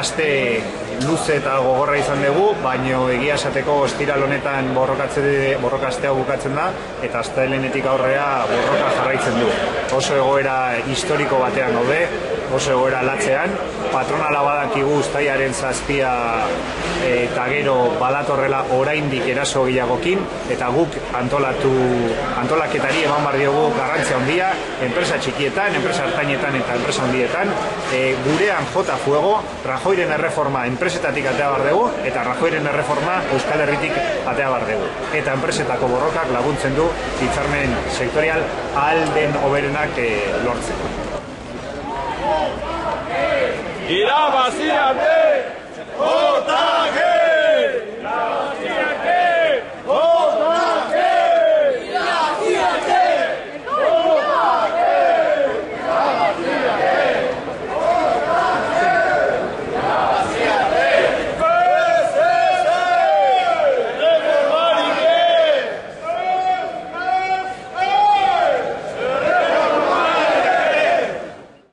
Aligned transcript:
contraste 0.00 0.79
luze 1.06 1.36
eta 1.40 1.56
gogorra 1.64 1.96
izan 1.98 2.22
dugu, 2.24 2.50
baino 2.64 3.02
egia 3.12 3.36
esateko 3.38 3.80
ostiral 3.86 4.22
honetan 4.26 4.72
borrokatze 4.76 5.56
borrokastea 5.62 6.12
bukatzen 6.16 6.56
da 6.58 6.68
eta 7.02 7.22
astelenetik 7.24 7.86
aurrea 7.86 8.26
borroka 8.50 8.92
jarraitzen 8.98 9.40
du. 9.40 9.48
Oso 9.96 10.16
egoera 10.16 10.56
historiko 10.92 11.40
batean 11.42 11.76
gaude, 11.78 12.00
oso 12.54 12.74
egoera 12.76 13.02
latzean, 13.06 13.54
patronala 13.90 14.42
badakigu 14.46 15.00
ustaiaren 15.00 15.54
zazpia 15.54 16.10
eta 17.06 17.46
gero 17.50 17.74
badatorrela 17.98 18.60
oraindik 18.76 19.26
eraso 19.32 19.64
gehiagokin 19.66 20.20
eta 20.52 20.68
guk 20.74 20.96
antolatu 21.16 21.72
antolaketari 22.42 23.04
eman 23.06 23.24
bar 23.24 23.38
diogu 23.40 23.70
garrantzia 23.76 24.18
handia 24.18 24.50
enpresa 24.84 25.18
txikietan, 25.18 25.78
enpresa 25.80 26.04
hartainetan 26.06 26.58
eta 26.60 26.76
enpresa 26.76 27.06
handietan 27.06 27.52
e, 27.94 28.02
gurean 28.26 28.68
jota 28.74 28.98
fuego 29.04 29.38
Rajoiren 29.64 30.12
erreforma 30.18 30.66
enpresetatik 30.80 31.26
atea 31.28 31.48
bar 31.52 31.60
dugu 31.68 31.88
eta 32.08 32.22
Rajoiren 32.24 32.64
erreforma 32.70 33.18
Euskal 33.34 33.60
Herritik 33.66 33.92
atea 34.32 34.48
bar 34.48 34.64
dugu 34.64 34.88
eta 35.18 35.34
enpresetako 35.36 35.90
borrokak 35.92 36.32
laguntzen 36.32 36.72
du 36.78 36.88
hitzarmen 37.20 37.76
sektorial 37.98 38.40
alden 38.88 39.36
oberenak 39.44 40.00
e, 40.00 40.10
lortzeko. 40.46 40.92
Irabazi 44.00 44.70
arte! 44.80 45.19
Jota! 45.19 45.19